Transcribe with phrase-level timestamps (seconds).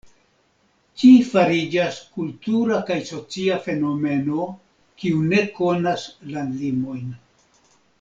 [1.01, 4.51] Ĝi fariĝas kultura kaj socia fenomeno
[5.05, 7.19] kiu ne konas landlimojn.